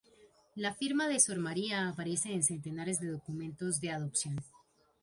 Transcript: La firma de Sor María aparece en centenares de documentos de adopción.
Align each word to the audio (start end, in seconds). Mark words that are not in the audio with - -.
La 0.55 0.73
firma 0.73 1.07
de 1.07 1.19
Sor 1.19 1.37
María 1.37 1.87
aparece 1.87 2.33
en 2.33 2.41
centenares 2.41 2.99
de 2.99 3.09
documentos 3.11 3.79
de 3.79 3.91
adopción. 3.91 4.43